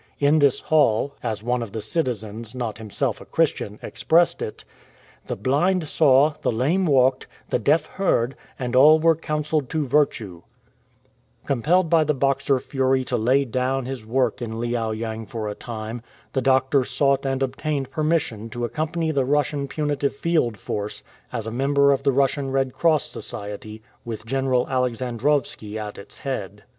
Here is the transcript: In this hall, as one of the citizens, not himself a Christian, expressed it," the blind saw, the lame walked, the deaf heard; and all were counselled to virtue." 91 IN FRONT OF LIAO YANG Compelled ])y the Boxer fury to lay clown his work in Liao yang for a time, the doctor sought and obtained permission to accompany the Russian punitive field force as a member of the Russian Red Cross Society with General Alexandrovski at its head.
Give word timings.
In 0.19 0.39
this 0.39 0.61
hall, 0.61 1.13
as 1.21 1.43
one 1.43 1.61
of 1.61 1.73
the 1.73 1.79
citizens, 1.79 2.55
not 2.55 2.79
himself 2.79 3.21
a 3.21 3.25
Christian, 3.25 3.77
expressed 3.83 4.41
it," 4.41 4.65
the 5.27 5.35
blind 5.35 5.87
saw, 5.87 6.33
the 6.41 6.51
lame 6.51 6.87
walked, 6.87 7.27
the 7.51 7.59
deaf 7.59 7.85
heard; 7.85 8.35
and 8.57 8.75
all 8.75 8.99
were 8.99 9.15
counselled 9.15 9.69
to 9.69 9.85
virtue." 9.85 10.41
91 10.41 10.41
IN 10.41 10.41
FRONT 10.41 10.67
OF 10.73 10.83
LIAO 10.87 11.29
YANG 11.37 11.45
Compelled 11.85 11.91
])y 11.93 12.03
the 12.03 12.13
Boxer 12.19 12.59
fury 12.59 13.03
to 13.03 13.15
lay 13.17 13.45
clown 13.45 13.85
his 13.85 14.03
work 14.03 14.41
in 14.41 14.59
Liao 14.59 14.89
yang 14.89 15.27
for 15.27 15.47
a 15.47 15.53
time, 15.53 16.01
the 16.33 16.41
doctor 16.41 16.83
sought 16.83 17.23
and 17.23 17.43
obtained 17.43 17.91
permission 17.91 18.49
to 18.49 18.65
accompany 18.65 19.11
the 19.11 19.23
Russian 19.23 19.67
punitive 19.67 20.15
field 20.15 20.57
force 20.57 21.03
as 21.31 21.45
a 21.45 21.51
member 21.51 21.91
of 21.91 22.01
the 22.01 22.11
Russian 22.11 22.49
Red 22.49 22.73
Cross 22.73 23.03
Society 23.11 23.83
with 24.03 24.25
General 24.25 24.65
Alexandrovski 24.65 25.77
at 25.77 25.99
its 25.99 26.17
head. 26.17 26.63